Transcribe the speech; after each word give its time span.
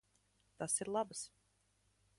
Tas 0.61 0.75
ir 0.85 0.91
labas. 0.97 1.23